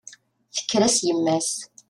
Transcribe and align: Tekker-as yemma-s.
Tekker-as 0.55 0.97
yemma-s. 1.05 1.49